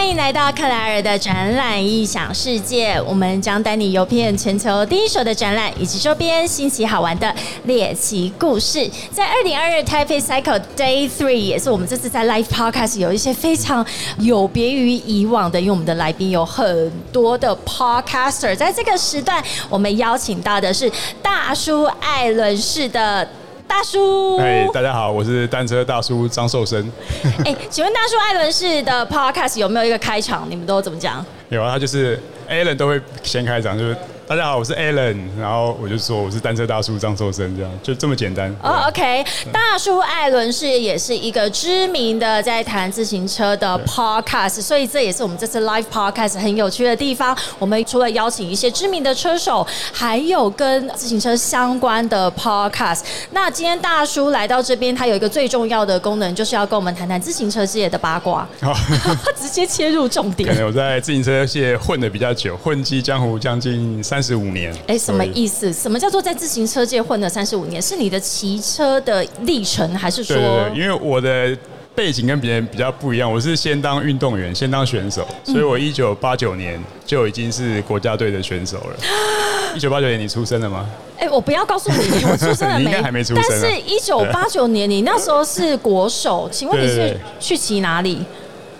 [0.00, 2.98] 欢迎来到克莱尔的展览异想世界。
[3.06, 7.32] 我们将带你游遍全球第一手的展览以及周边新奇好玩的
[7.64, 8.90] 猎奇故事。
[9.12, 13.84] 在二零二二 Taipei Cycle Day Three，也是我们这次在 Live Podcast 有一些非常
[14.18, 18.56] 有别于以往的，因为我们的来宾有很多的 Podcaster。
[18.56, 20.90] 在这个时段，我们邀请到的是
[21.20, 23.28] 大叔艾伦式的。
[23.70, 26.90] 大叔，哎，大家好，我是单车大叔张寿生。
[27.46, 30.44] 哎，请问大叔艾伦式的 Podcast 有没有一个开场？
[30.50, 31.24] 你们都怎么讲？
[31.50, 32.20] 有啊，他就是
[32.50, 33.96] Alan 都会先开场，就是。
[34.30, 38.48] 大家好，我是 Alan，然后我就说我是单车大叔张寿生，这样就这么简单。
[38.62, 47.36] 哦，OK，大叔艾伦是也是一个知名的在谈自行车的 Podcast，所以这也是我们这次 Live Podcast 很有趣的地方。
[47.58, 53.00] 我们除了邀请一些知名的车手，还有跟自行车相关的 Podcast。
[53.32, 58.46] 那今天大叔来到这边，他有一个最重要的功能，就是要跟我们谈谈自行车界的八卦。
[59.34, 60.48] 直接切入重点。
[60.48, 64.19] 可能我在自行车界混的比较久，混迹江湖将近三。
[64.20, 65.72] 三十五年，哎，什么意思？
[65.72, 67.80] 什么叫做在自行车界混了三十五年？
[67.80, 70.36] 是你的骑车的历程，还是说？
[70.36, 71.56] 对对对，因为我的
[71.94, 78.96] 背景跟别人比较不一样，我是先当运动员，先当选手，所以我一九八九年就已经是国家队的选手了。
[79.74, 80.86] 一九八九年你出生了吗？
[81.18, 82.92] 哎，我不要告诉你我出生了没？
[83.00, 83.42] 还没出生。
[83.48, 88.22] 但是一九八九年你那时候是国手，请问你是去骑哪里？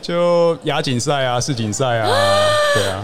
[0.03, 2.11] 就亚锦赛啊，世锦赛啊，
[2.77, 3.03] 对啊。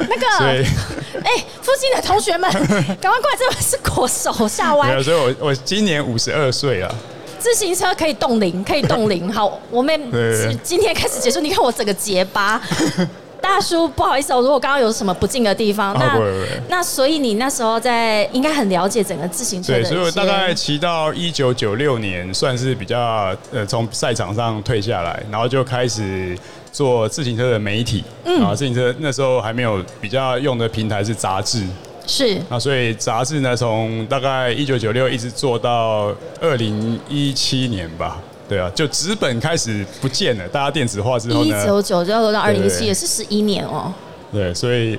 [0.00, 0.64] 那个，
[1.24, 2.50] 哎，附近的同学们，
[3.00, 3.36] 赶快过来！
[3.38, 5.02] 这边是国手下歪。
[5.02, 6.94] 所以，我我今年五十二岁了。
[7.38, 9.32] 自行车可以动龄，可以动龄。
[9.32, 9.96] 好， 我们
[10.62, 11.40] 今天开始结束。
[11.40, 12.60] 你看我整个结巴，
[13.40, 16.18] 大叔，不好意思哦，如果刚刚有什么不敬的地方，那
[16.68, 19.72] 那所以你那时候在应该很了解整个自行车。
[19.72, 26.36] 对，所以我大概骑到一九九六年，算是比较呃从赛场上退下来，然后就开始。
[26.72, 28.04] 做自行车的媒体，
[28.42, 31.64] 啊，自行车那时候还没有比较用的平台是杂志，
[32.06, 32.38] 是。
[32.48, 43.92] 啊，所以杂志呢，从大概一九九六一直做到二零一七年吧，对啊，就纸本开始不见了，大家电子化之后呢，一九九六到二零一七也是十一年哦，
[44.32, 44.98] 对，所以。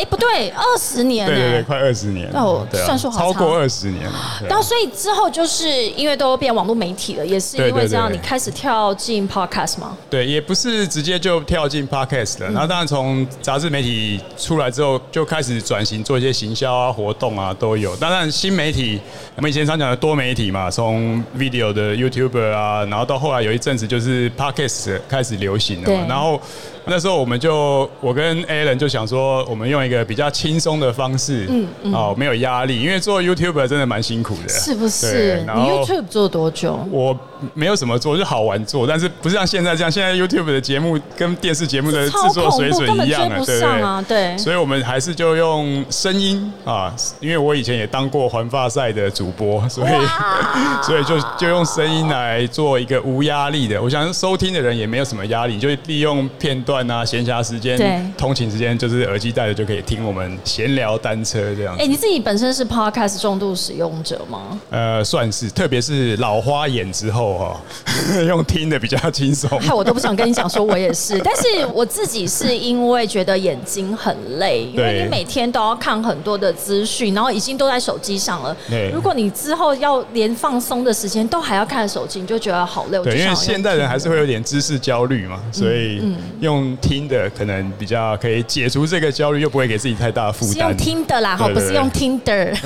[0.00, 4.02] 哎，不对，二十年，对对对，快二十年，哦，算数好超过二十年。
[4.48, 9.94] 然后，所以之后就是因为都变网络媒体了，也是因为这样，你开始跳进 podcast 吗？
[10.08, 12.46] 对，也不是直接就跳进 podcast 了。
[12.50, 17.94] 然后，当然从杂志媒体出来之后，就开始转型做一些行销啊、活动啊都有。
[17.96, 18.98] 当然，新媒体
[19.36, 26.40] 我们以前常讲的多媒体嘛，从 video 的 YouTuber 啊，然后到后来有一阵子就是 podcast 开始流行了嘛，然后。
[26.86, 35.42] 那时候我们就我跟 Alan 就想说，我们用一个比较轻松的方式，嗯嗯，哦，没有压力，因为做 YouTuber 真的蛮辛苦的，是不是？
[35.42, 36.78] 你 YouTube 做多久？
[36.90, 37.14] 我
[37.54, 39.90] 没有什么做，就好玩做，但是不是像现在这样？
[39.90, 44.38] 现在 YouTube 的节目跟电视节目的制作水准一样啊，对啊，对。
[44.38, 49.92] 所以我们还是就用声音啊，因为我以前也当过环发赛的主播，所以
[50.86, 53.82] 所以就就用声音来做一个无压力的。
[53.82, 56.60] 我想收听的人也没有什么压力，就利用片。
[56.60, 61.74] 段啊，闲暇时间、通勤时间，就是耳机戴着就可以听我们闲聊单车这样。
[61.78, 64.60] 哎，你自己本身是 Podcast 重度使用者吗？
[64.68, 67.60] 呃，算是，特别是老花眼之后哈，
[68.26, 69.48] 用听的比较轻松。
[69.60, 71.42] 害我都不想跟你讲，说我也是， 但是
[71.72, 78.56] 我自己是因为觉得眼睛很累，因为你每天都要看很多的资讯，然后已经都在手机上了。
[78.68, 83.00] 对，如果你之后要连放松的时间都还要看手机，你就觉得好累。
[83.02, 86.02] 对，因为现代人还是会有点知识焦虑嘛，所以
[86.40, 86.76] 用。
[86.80, 90.68] 听的可能比较可以解除这个焦虑，又不会给自己太大的负担。
[90.68, 92.56] 用听的啦，哈，不是用 Tinder。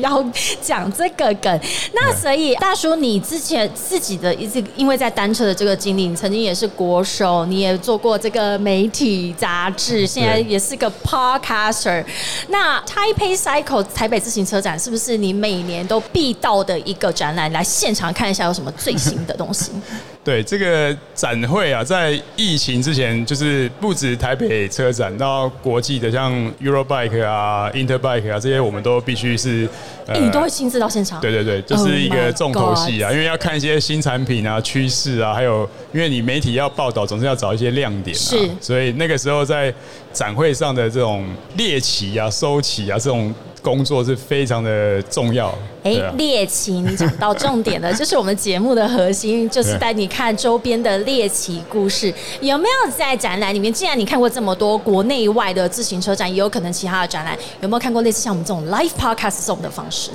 [0.00, 0.24] 要
[0.62, 1.60] 讲这个梗，
[1.92, 12.04] 那所以大叔，你之前自己的一次因为在单车的这个经历，你曾经也是国手，你也做过这个媒体杂志，现在也是个 Podcaster。
[12.48, 17.52] 那 Taipei Cycle 台北自行车展是不是你每年都必到的一个展览？
[17.52, 19.70] 来现场看一下有什么最新的东西。
[20.24, 26.32] 对这个展会啊，在疫情之前，就是不止台北车展，到国际的像
[26.62, 29.68] Eurobike 啊、Interbike 啊这些，我们都必须是，
[30.14, 31.20] 你都会亲自到现场。
[31.20, 39.70] 对对对，就是一个重头戏啊，因为要看一些新产品啊、趋势啊，还有因为你媒体要报道，总是要找一些亮点，是，所以那个时候在
[40.10, 41.26] 展会上的这种
[41.58, 43.34] 猎奇啊、收起啊这种。
[43.64, 45.50] 工作是非常的重要。
[45.82, 52.12] 哎，猎奇，你讲到重点了，就是我们节目的核心，就是带你看周边的猎奇故事。
[52.42, 53.72] 有没有在展览里面？
[53.72, 60.10] 既然你看过这么多国内外的自行车展，也有可能其他的展览，有没有看过类似像我们这种 live podcast 这种的方式？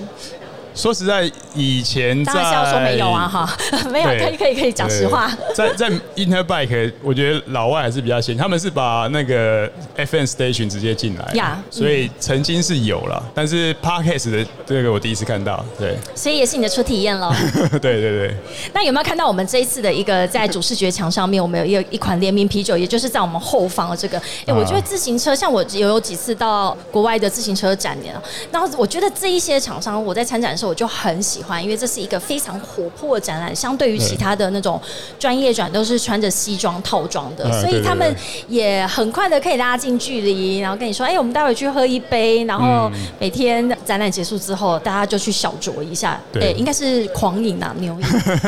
[0.79, 3.57] 说实在，以前当然是要说没有啊，哈，
[3.91, 5.29] 没有，可以可以可以讲实话。
[5.53, 17.29] 在在 Interbike，我觉得老外还是比较先，他们是把那个 FN Station 直接进来，呀，所以曾经是有了，但是 Parkes 的这个我第一次看到，对，所以也是你的初体验喽。
[17.81, 18.33] 对对对。
[18.73, 28.05] 那有没有看到我们这一次的一个在主视觉墙上面，我们有一一款联名啤酒，也就是在我们后方的这个，哎，我觉得自行车，像我有有几次到国外的自行车展呢，
[28.49, 30.68] 然后我觉得这一些厂商，我在参展的时候。
[30.69, 34.79] 我就很喜欢，因为这是一个非常活泼的展览，相对于其他的那种
[35.17, 38.15] 专业展都是穿着西装套装的，所以他们
[38.47, 42.89] 也很快的可以拉近距离，然后跟你说：“哎，我们待会去喝一杯。”然后
[43.19, 48.05] 每天展览结束之后，大家就去小酌一下，对，应该是狂饮啊，牛饮。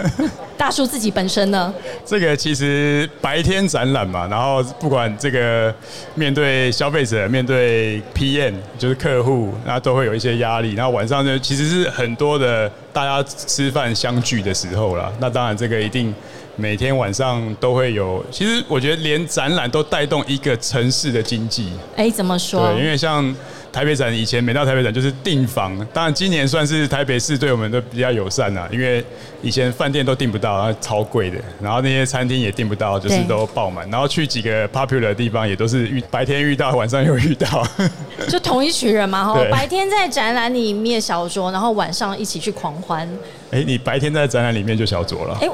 [0.56, 1.74] 大叔自己本身呢？
[2.06, 5.74] 这个其实白天展览嘛，然后不管这个
[6.13, 12.10] 面对消费者、面对 PM 就是客户，那都会有一些压力，然后晚上呢，其实是很。
[12.11, 16.13] 很多的大家吃饭相聚的时候啦，那当然这个一定
[16.57, 18.21] 每天晚上都会有。
[18.29, 21.71] 其实我觉得连展览都带动一个城市的经济。
[21.95, 22.73] 哎，怎么说？
[22.73, 23.33] 对，因为像。
[23.71, 29.03] 台北展以前每到台北展就是订房，当然今年算是台北市对我们都比较友善呐，因为
[29.41, 37.65] 以前饭店都订不到，然后超贵的，然后那些餐厅也订不到，就是都爆满，然后去几个 popular 的地方也都是遇白天遇到，晚上又遇到，
[38.27, 43.07] 就同一群人嘛，哈，白天在展览里面小酌，然后晚上一起去狂欢。
[43.51, 45.38] 哎，你白天在展览里面就小酌了？
[45.42, 45.50] 哎，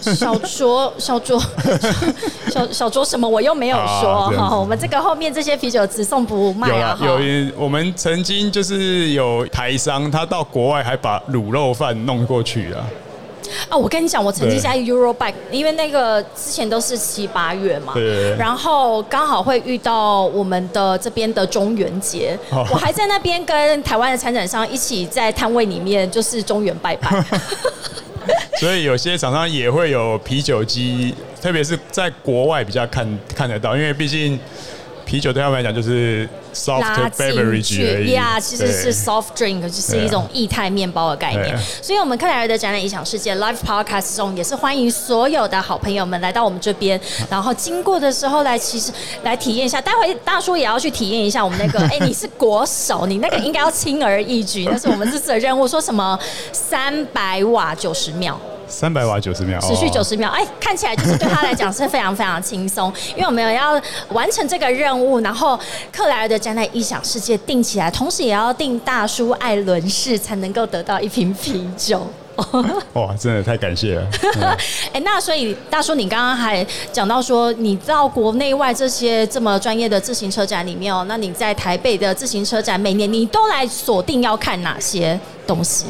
[0.00, 1.40] 小酌小酌
[2.50, 3.28] 小小酌什么？
[3.28, 4.58] 我又没有说哈。
[4.58, 6.98] 我们这个后面这些啤酒只送不卖啊。
[7.00, 12.84] 有有，我们曾经就是有台商，他到国外还把卤肉饭弄过去啊。
[13.68, 17.94] 啊，我跟你讲，我曾经在 Eurobike，因为那个之前都是七八月嘛，
[18.38, 27.24] 然后刚好会遇到我们的这边的中元节，我还在那边跟台湾的参展商一起在摊位里面就是中元拜拜。
[28.60, 34.38] 所以有些厂商也会有啤酒机，特别是在国外比较看看得到，因为毕竟。
[35.12, 41.54] 啤酒对他们来讲就是 soft beverage，呀，其实是 soft drink，就是一种液态面包的概念。
[41.82, 46.98] 所以，我们克莱尔的展览影响世界 live podcast 中，也是欢迎所有的好朋友们来到我们这边，
[47.28, 48.90] 然后经过的时候来，其实
[49.22, 49.78] 来体验一下。
[49.82, 55.68] 待会大叔也要去体验一下我们那个， 哎，你是国手，你那个应该要轻而易举，那是我们这次的任务。
[55.68, 56.18] 说什么
[56.52, 58.40] 三百瓦九十秒。
[58.72, 65.58] 三百瓦九十秒，持续九十秒，哎，看起来就是对他来讲是非常非常轻松， 因为我们要完成这个任务，然后
[65.92, 72.04] 克莱尔的展览异想世界定起来，同时也要定大叔艾伦氏才能够得到一瓶啤酒。
[72.94, 74.08] 哇，真的太感谢了！
[74.90, 85.84] 哎，那所以大叔，你刚刚还讲到说，你到国内外这些这么专业的自行车展里面哦，那你在台北的自行车展，每年你都来锁定要看哪些东西？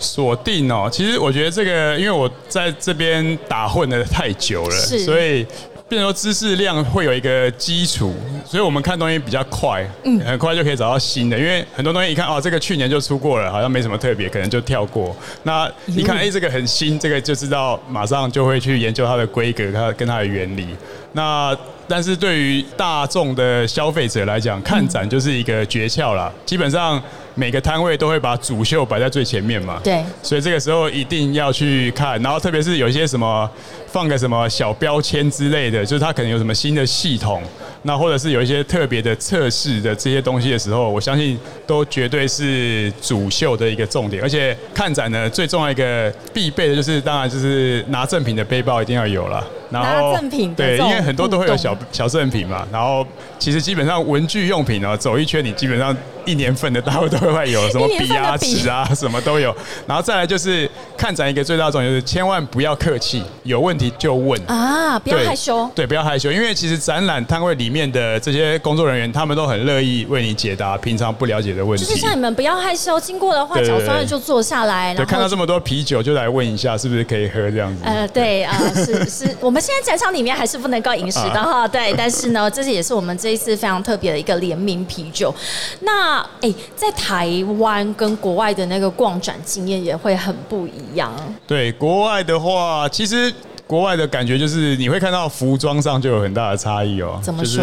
[0.00, 5.46] 锁定哦，其实我觉得这个，因为我在这边打混的太久了，所以
[5.88, 8.14] 变成说知识量会有一个基础，
[8.46, 11.38] 所以我们看东西比较快，嗯，很快就可以找到新的。
[11.38, 15.14] 因为很多东西一看哦，这个去年就出过了，好像没什么特别，可能就跳过。
[15.42, 20.68] 那一看哎，这个很新，这个就知道马上就会去研究它的规格，它跟它的原理。
[21.12, 21.56] 那
[21.88, 26.32] 但是对于大众的消费者来讲，看展就是一个诀窍啦。
[26.46, 27.02] 基本上
[27.34, 29.80] 每个摊位都会把主秀摆在最前面嘛。
[29.82, 30.04] 对。
[30.22, 33.48] 所以这个时候一定要去看，然后特别是有一些什么
[33.86, 37.42] 放个什么小标签之类的，就是它可能有什么新的系统，
[37.82, 44.22] 那或者是有一些特别的测试的这些东西的时候，我相信都绝对是主秀的一个重点。
[44.22, 49.42] 而且看展呢，最重要一个必备的就是，当然就是拿赠品的背包一定要有了。
[49.70, 52.66] 拿赠品对，因为很多都会有小小赠品嘛。
[52.72, 53.06] 然后
[53.38, 55.96] 其实基本上文具用品呢，走一圈你基本上
[56.26, 59.54] 一年份的大会都会有，什么 笔啊、纸啊，什么都有。
[59.86, 60.68] 然后再来就是
[61.00, 65.66] 看展一个最大重点就是千万不要客气，有问题就问啊，不要害羞。
[65.74, 71.86] 对，不要害羞，因为其实展览摊位里面的这些工作人员，他们都很乐意为你解答平常不了解的问题。
[71.86, 77.82] 就是像你们不要害羞，经过的话脚酸了就坐下来，对，看到这么多啤酒就来问一下是不是可以喝这样子。
[77.82, 79.60] 呃，对啊，是是， 我们。
[79.60, 85.32] 现在展场里面还是不能够饮食的哈，对，但是呢，这是也是我们这一次非常特别的一个联名啤酒。
[85.80, 87.28] 那哎，在台
[87.58, 91.12] 湾跟国外的那个逛展经验也会很不一样。
[91.46, 93.32] 对，国外的话，其实
[93.66, 97.18] 国外的感觉就是你会看到服装上就有很大的差异哦。
[97.22, 97.62] 怎么说？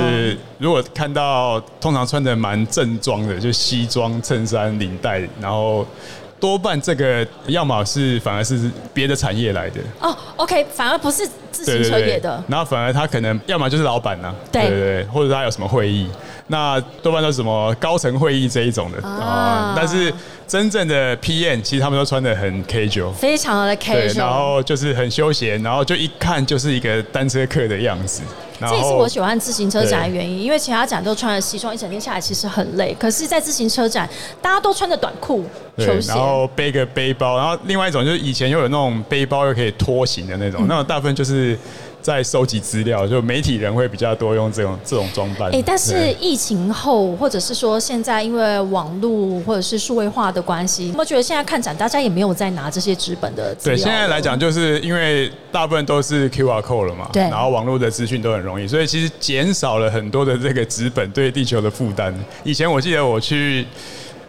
[0.58, 5.86] 如果看到通常穿的蛮正装的，就西装、衬衫、领带，然后。
[6.40, 16.08] 多半这个要么是反而是别的产业来的，哦，OK，反而不是自行车业的，然后反而他可能要么就是老板呐、对对对，或者他有什么会议，
[16.46, 20.14] 那多半都是什么高层会议这一种的啊啊、但是
[20.48, 23.12] 真正的 PM 其实他们都穿的很 casual。
[23.12, 24.34] 非常的对，然 casual。
[24.34, 28.22] 后就是很休闲，然后就一看就是一个单车客的样子。
[28.60, 32.96] 这也是我喜欢自行车展的原因，因为其他展都穿了西装，一整天下来其实很累。
[33.00, 34.10] 可是，在自行车展，
[34.42, 35.44] 大家都穿着短裤、
[35.78, 41.56] 球对，鞋然，后背个背包，然后另外一种就是以前又有那种背包又可以拖行的那种，那种大部分就是
[42.08, 45.54] 在收集资料，就媒体人会比较多用这种这种装扮。
[45.54, 62.18] 哎、但是疫情后，或者是说现在因为网络或者是数位化的关系，我觉得现在看展，大家也没有在拿这些纸本的资料对，现在来讲，就是因为大部分都是 QR code 了嘛，对然后网络的资讯都很容易，所以其实减少了很多的这个纸本对地球的负担。
[62.46, 63.68] 以前我记得我去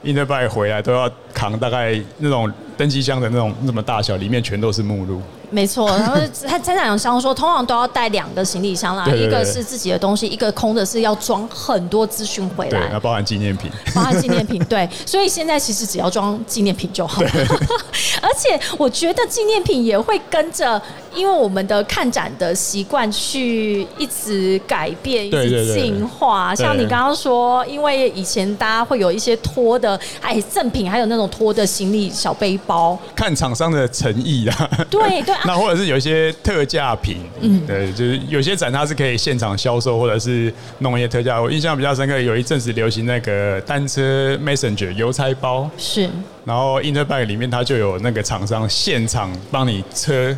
[0.05, 5.21] Interbike 回来都要扛大概那种登机箱的那种那么大小，里面全都是目录。
[5.51, 6.15] 没错，然后
[6.47, 13.01] 他参展商说，通常都要带两个行李箱啦，一个是自己的东西，一个空的是要装很多资讯回对，来那。
[13.01, 13.71] 包含纪念品。
[13.95, 17.21] 包含纪念品，对，所以现在其实只要装纪念品就好。
[18.21, 20.81] 而且我觉得纪念品也会跟着，
[21.19, 26.55] 因为我们的看展的习惯去一直改变、一直进化。
[26.55, 26.65] 对。
[26.65, 34.71] 像你刚刚说，因为以前大家会有一些拖的，哎，赠品，还有那种拖的行李小背包，看厂商的诚意啊。
[34.89, 41.41] 对对啊， 那或者是有一些特价品，嗯，对，就是有些展它是可以现场销售，或者是弄一些特价。
[41.41, 46.09] 我印象比较深刻，有一阵子流行那个单车 Messenger 邮差包，是
[46.49, 50.35] 然后 Interbike 里面它就有那个厂商现场帮你车，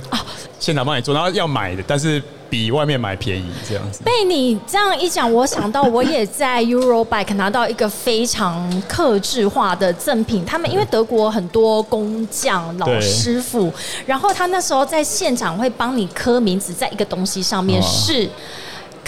[0.59, 4.03] 现场帮你做，然后要买的，但是比外面买便宜这样子。
[4.03, 10.45] 被你这样一讲，我想到我也在 Eurobike 拿到一个非常克制化的赠品。
[10.45, 13.73] 他们因为德国很多工匠老对师傅，
[14.05, 18.29] 然后他那时候在现场会帮你刻名字在一个东西上面，哦是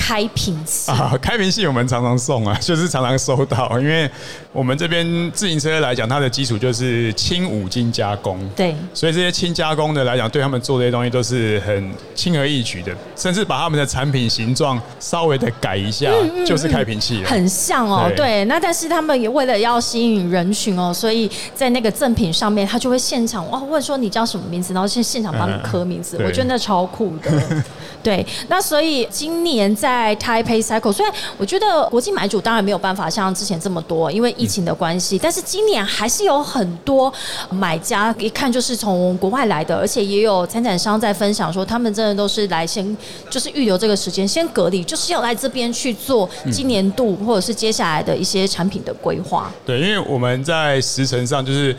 [0.02, 0.90] 开瓶器。
[0.90, 4.10] 啊，开瓶器我们常常送啊， 就是常常收到，因为
[4.52, 16.10] 我们这边自行车来讲，它的基础就是轻五金加工，对，所以这些轻加工的来讲，对他们做这些东西都是很轻而易举的，甚至把他们的产品形状稍微的改一下，
[16.44, 17.30] 就是开瓶器了。
[17.30, 18.44] 很像哦，对对。
[18.46, 27.30] 那但是他们也为了要吸引人群哦，所以在那个赠品上面，他就会现场哇问说你叫什么名字，然后现现场帮你刻名字，嗯我觉得那超酷的。
[28.02, 37.12] 对，那所以今年在 Taipei Cycle，虽然我觉得国际买主当然没有办法像之前这么多，因为疫情的关系，但是今年还是有很多
[37.50, 42.96] 买家一看就是从国外来的，而且也有参展商在分享说，他们真的都是来先
[43.30, 49.52] 就是预留这个时间，先隔离，就是要来这边去做今年度或者是接下来的一些产品的规划。
[49.64, 51.76] 对，因为我们在时程上，就是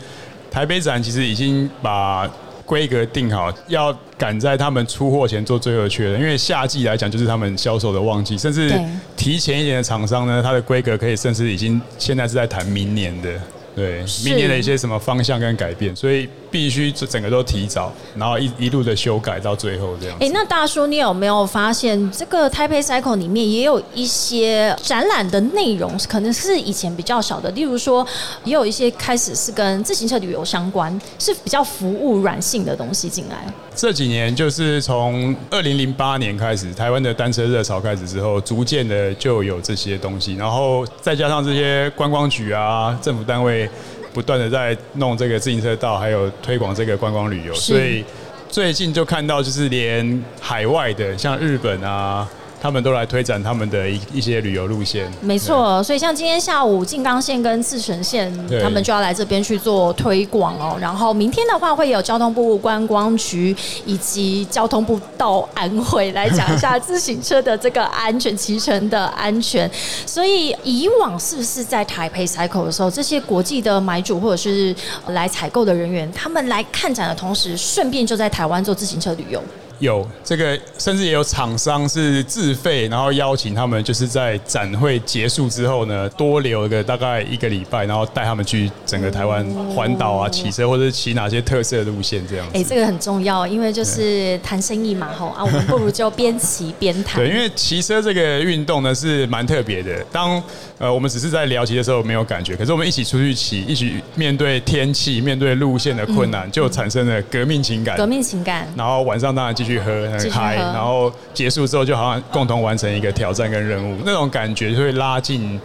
[0.50, 2.28] 台北展其实已经把
[2.64, 6.20] 规格定好，要赶在他们出货前做最后确认。
[6.20, 8.72] 因为夏季来讲，就是他们销售的旺季，甚至
[9.16, 13.30] 提前一点的厂商呢，它的规格可以甚至已经现在是在谈明年的。
[13.76, 20.24] 对，明年的一些什么方向跟改变，所以必须整个都提早，然后一一路的修改到最后这样子。
[20.24, 28.06] 哎，那大叔，你有没有发现这个 Taipei Cycle 里面也有一些展览的内容，可能是以前比较少的，例如说，
[28.44, 33.52] 也有一些开始是跟自行车旅游相关，是比较服务软性的东西进来。
[33.74, 43.68] 这几年就是从二零零八年开始，台湾的单车热潮开始之后，逐渐的就有这些东西，然后再加上这些观光局啊、政府单位
[44.14, 48.02] 不断的在弄这个自行车道，还有推广这个观光旅游，所以
[48.48, 52.26] 最近就看到就是连海外的，像日本啊。
[52.64, 60.74] 他们都来推展他们的一一些旅游路线，没错，所以像今天下午静冈县跟自神县，他们就要来这边去做推广哦。
[60.80, 63.54] 然后明天的话，会有交通部观光局
[63.84, 69.70] 以及交通部到安徽来讲一下自行车的这个安全骑乘的安全。
[70.06, 74.74] 所以以往是不是在台北 Cycle 的时候，这些国际的买主或者是
[75.08, 79.38] 来采购的人员，他们来看展的同时，顺便就在台湾做自行车旅游？
[79.78, 92.52] 有这个，甚至也有厂商是自费，然后邀请他们，就是在展会结束之后呢，多留个大概一个礼拜，然后带他们去整个台湾环岛啊，骑车或者是骑哪些特色路线这样子。
[92.54, 97.22] 哎、这个很重要，因为就是谈生意嘛，吼啊，我们不如就边骑边谈。
[97.22, 100.04] 对，因为骑车这个运动呢是蛮特别的。
[100.12, 100.42] 当
[100.78, 107.96] 呃我们只是在聊骑的时候没有感觉，可是我们一起出去骑，一起面对天气、面对路线的困难，就产生了革命情感。
[107.96, 108.66] 革命情感。
[108.76, 115.58] 然后晚上当然继续喝很嗨，然后结束之后就好像共同完成一个挑战跟任务，那种感觉就会拉近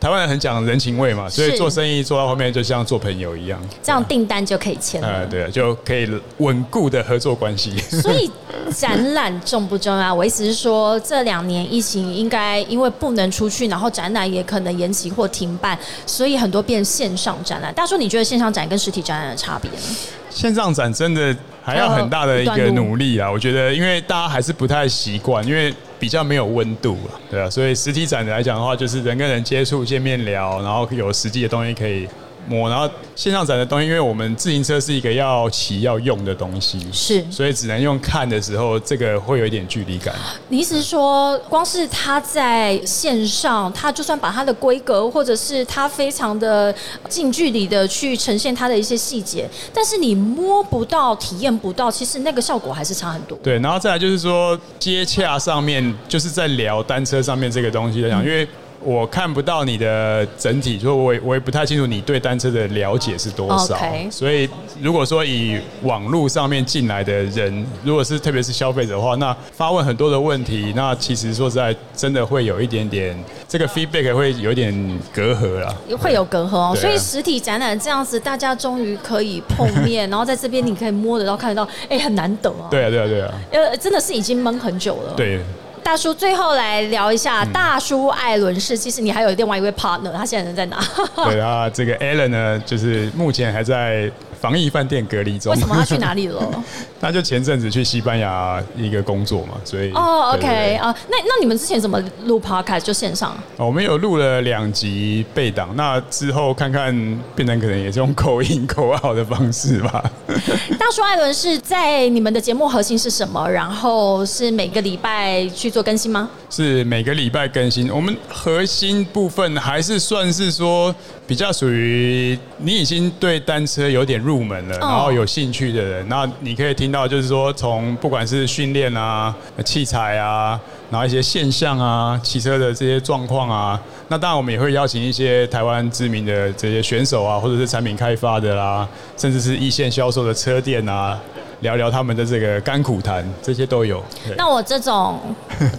[0.00, 3.58] 台湾人很讲人情味嘛，所以做生意做到后面就像做朋友一样。
[3.82, 5.08] 这样订单就可以签了。
[5.08, 6.06] 呃，对，就可以
[6.38, 7.78] 稳固的合作关系。
[7.78, 8.30] 所以
[8.70, 10.12] 展览重不重要？
[10.12, 17.72] 我意思是说，这两年疫情应该因为不能出去，然后展览也可能延期或停办，所以很多变线上展览。
[17.72, 19.96] 大叔，你觉得线上展跟实体展览的差别呢？
[20.28, 21.34] 线上展真的
[21.64, 32.06] 还要很大的一个努力啊，我觉得，因为大家还是不太习惯，因为比较没有温度啊，对啊，所以实体展来讲的话，就是人跟人接触、见面聊，然后有实际的东西可以
[32.48, 40.14] 摸，然后线上展的东西，因为我们自行车是一个要骑要用的东西，是所以只能用看的时候，这个会有一点距离感。
[40.48, 46.74] 你意思是说，光是它在线上，它就算把它的规格，或者是它非常的
[47.08, 53.38] 近距离的去呈现它的一些细节，但是你摸不到、体验不到，其实那个效果还是差很多。
[53.42, 58.46] 对，然后再来就是说接洽上面，就是在聊单车上面这个东西来讲，因为
[58.84, 63.76] 我看不到你的整体，所以我也我也不太清楚你对单车的了解是多少。
[64.10, 64.48] 所以
[64.80, 73.16] 如果说以网络上面进来的人，如果是特别是消费者的话，那发问很多的问题，那其实说实在，真的会有一点点
[73.48, 75.74] 这个 feedback 会有一点隔阂啦。
[75.98, 85.40] 会有隔阂哦，所以实体展览这样子，大家终于可以碰面， 然后在这边你可以摸得到、看得到，哎，很难得啊。，对啊，对啊，对啊，呃，真的是已经闷很久了。，对。
[85.84, 88.76] 大叔，最后来聊一下大叔艾伦是。
[88.76, 90.82] 其实你还有另外一位 partner，他现在人在哪？
[91.14, 94.10] 对啊，这个 Alan 呢，就是目前还在
[94.44, 95.50] 防疫饭店隔离中。
[95.54, 96.64] 为什么他去哪里了？
[97.00, 103.34] 他就前阵子去西班牙一个工作嘛，所以哦，OK 啊，那那你们之前怎么录 podcast 就线上？
[103.56, 106.94] 哦我们有录了两集备档，那之后看看
[107.34, 110.04] 变成可能也是用口音口号的方式吧。
[110.78, 113.50] 大叔艾伦是在你们的节目核心是什么？
[113.50, 116.28] 然后是每个礼拜去做更新吗？
[116.50, 117.90] 是每个礼拜更新。
[117.90, 120.94] 我们核心部分还是算是说
[121.26, 130.58] 比较属于你已经对单车有点入门了，哦然后有兴趣的人，那你可以听到就是说从不管是训练啊、器材啊，
[130.90, 141.18] 然后一些现象啊、骑车的这些状况啊，那当然我们也会邀请一些台湾知名的这些选手啊，或者是产品开发的啦，甚至是一线销售的车店啊。
[141.60, 144.02] 聊聊他们的这个甘苦谈，这些都有。
[144.36, 145.18] 那我这种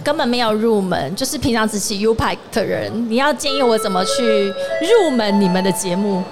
[0.02, 6.24] 根本没有入门，就是平常只骑 U Bike 的人，你要建议我怎么去入门你们的节目？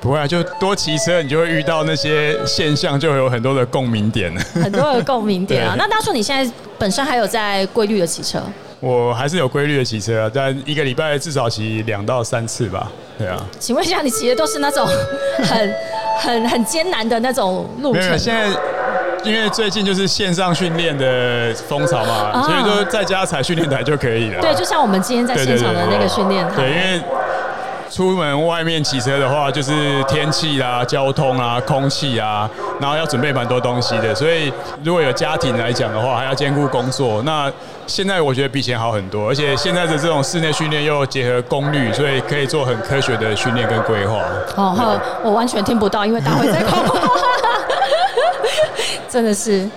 [0.00, 4.34] 不会啊，就多骑车，你就会遇到那些现象，就会有很多的共鸣点。
[4.54, 5.74] 很多的共鸣点啊。
[5.76, 8.40] 那大叔，你现在本身还有在规律的骑车？
[8.80, 12.90] 我还是有规律的骑车啊，但一个礼拜至少骑两到三次吧。
[13.18, 14.86] 对啊，请问一下，你骑的都是那种
[15.44, 15.74] 很
[16.18, 18.48] 很很艰难的那种路程现在
[19.22, 24.40] 因为最近就是线上训练的风潮嘛，啊所以说在家踩训练台就可以了。
[24.40, 27.02] 对，就像我们今天在对现场的那个训练台对，因台，为
[27.90, 32.48] 出门外面骑车的话，就是天气啦、交通啊、空气啊，
[32.80, 34.14] 然后要准备蛮多东西的。
[34.14, 34.52] 所以
[34.84, 37.20] 如果有家庭来讲的话，还要兼顾工作。
[37.22, 37.52] 那
[37.88, 44.20] 现在我觉得比以前好很多，而且现在的这种室内训练又结合功率，所以可以做很科学的训练跟规划。
[44.56, 46.78] 哦，呵我完全听不到，因为大会在空。
[49.08, 49.68] 真的是，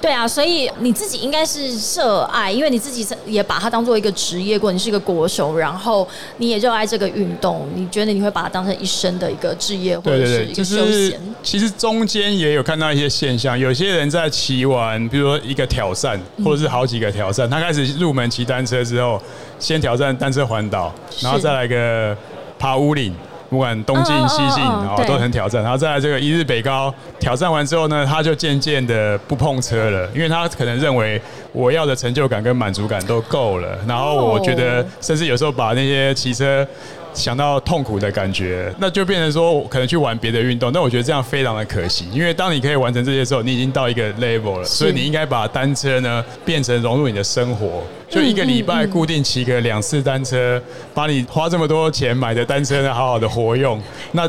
[0.00, 6.06] 对啊，所以你自己应该是热爱，因为你自己也把它当做一个职业过，你是一个国手，然后
[6.38, 11.20] 你也热爱这个运动，你觉得你会把它当成一生的一个职业或者是一个就是休闲？
[11.42, 19.20] 其实中间也有看到一些现象，有些人在骑完，比如说一个挑战，或者是好几个挑战，他开始入门骑单车之后，
[19.58, 22.16] 先挑战单车环岛，然后再来个
[22.58, 23.14] 爬屋岭。
[23.50, 31.20] 不管东进西进，然后嗯对都很挑战，然后再来这个一日北高挑战完之后呢，他就渐渐的不碰车了，因为他可能认为
[31.52, 34.86] 我要的成就感跟满足感都够了，然后我觉得哦。
[35.00, 36.64] 甚至有时候把那些骑车
[37.12, 40.70] 想到痛苦的感觉，那就变成说可能去玩别的运动。
[40.72, 47.82] 那我觉得这样非常的可惜，因为当你可以完成这些时候，你已经到一个 level 了，所以你应该把单车呢变成融入你的生活。
[48.08, 50.60] 就一个礼拜固定骑个两次单车，
[50.94, 53.80] 把你花这么多钱买的单车呢好好的活用。
[54.12, 54.28] 那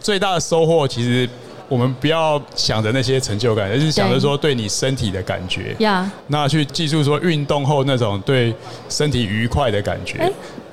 [0.00, 1.28] 最大的收获其实。
[1.66, 5.74] 我们不要想着那些成就感，而是想着说对你身体的感觉。
[5.78, 8.54] 呀，那去记住说运动后那种对
[8.90, 10.30] 身体愉快的感觉。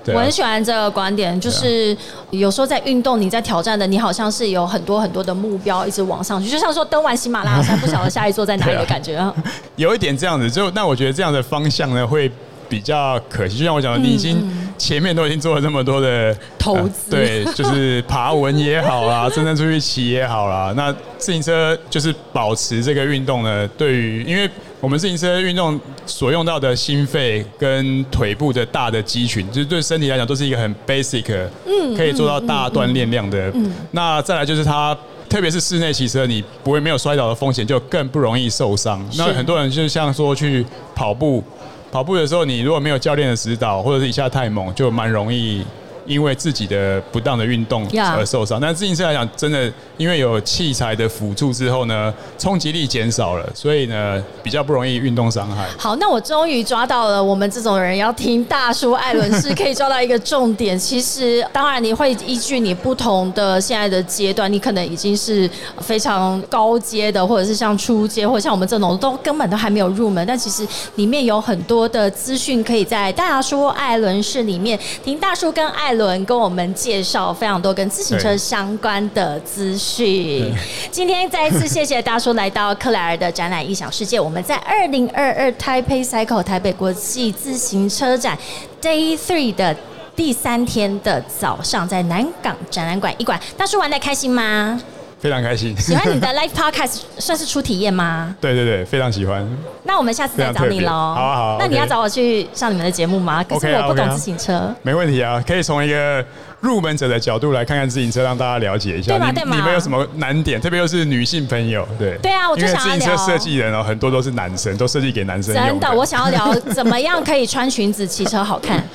[0.08, 1.96] 我很喜欢这个观点，就是
[2.32, 9.34] 有时候在运动，你在挑战的，你好像是有很多很多的目标一直往上去，就像说登完喜马拉雅山，不晓得下一座在哪里的 感觉啊。
[9.76, 12.32] 有一点这样子，就那我觉得这样的方向呢会
[12.68, 13.58] 比较可惜。
[13.58, 14.42] 就像我讲的，你已经
[14.78, 20.74] 前面都已经做了这么多的嗯投呃资对，就是爬文也好啦， 真正出去骑也好啦。
[20.76, 24.50] 那自行车就是保持这个运动呢，对于因为
[24.82, 33.54] 我们自行车运动所用到的心肺跟腿部的大的肌群，就是对身体来讲都是一个很 basic，嗯，可以做到大锻炼量的。
[33.92, 34.98] 那再来就是它。
[35.30, 39.02] 特别是室内骑车，你不会没有摔倒的风险，就更不容易受伤。
[39.18, 41.42] 那很多人就像说去跑步，
[41.90, 45.64] 跑步的时候，你如果没有教练的指导，或者是一下太猛，就蛮容易。
[46.06, 55.68] 因为自己的不当的运动而受伤，那自行车来讲，真的因为有器材的辅助之后呢，冲击力减少了，所以呢比较不容易运动伤害。
[55.78, 60.78] 好，那我终于抓到了我们这种人要听大叔艾伦是可以抓到一个重点。
[60.80, 65.48] 其实当然你会依据你不同的现在的阶段，你可能已经是
[65.80, 75.91] 非常高阶的，或者是像初阶，或者像我们这种都根本都还没有入门，但其实里面有很多的资讯可以在大叔艾伦室里面听大叔跟艾。
[75.94, 80.54] 伦跟我们介绍非常多跟自行车相关的资讯。
[80.92, 84.20] 今天再一次谢谢大叔来到克莱尔的展览异想世界。
[84.20, 88.38] 我们在二零二二 Taipei Cycle 台北国际自行车展
[88.82, 89.76] Day Three 的
[90.16, 94.82] 第三天的早上，在南港展览馆一馆，大叔玩的开心吗？
[95.22, 98.36] 非常开心，喜欢你的 Live Podcast 算是初体验吗？
[98.42, 99.48] 对对对，非常喜欢。
[99.84, 100.90] 那我们下次再找你喽。
[100.90, 101.58] 好啊好。
[101.60, 103.44] 那你要找我去上你们的节目吗？
[103.44, 104.74] 可是我不懂自行车。
[104.82, 106.26] 没问题啊，可以从一个
[106.60, 109.12] 入门者的角度来看看自行车，让大家了解一下。
[109.12, 109.32] 对吗？
[109.32, 109.56] 对吗？
[109.56, 110.60] 你们有什么难点？
[110.60, 112.18] 特别又是女性朋友，对。
[112.18, 112.94] 对啊，我就想要聊。
[112.96, 118.84] 自行车设计人哦，很多都是男生，都设计给男生真的，我想要聊怎么样可以穿裙子骑车好看。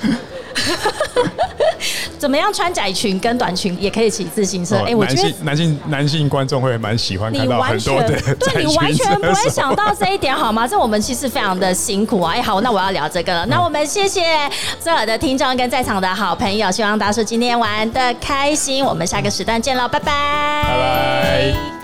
[2.18, 4.76] 怎么样穿窄裙跟短裙也可以骑自行车？
[4.87, 10.66] 哎，我觉得男性男性观众会蛮喜欢看到很多的对你完全 不会想到这一点好吗？
[10.66, 12.35] 这我们其实非常的辛苦啊！
[12.35, 13.46] 哎，好，那我要聊这个了。
[13.46, 14.22] 那我们谢谢
[14.81, 18.85] 所有的听众跟在场的好朋友，希望大叔今天玩的开心。
[18.85, 20.07] 我们下个时段见喽，拜拜，
[20.64, 21.75] 拜拜。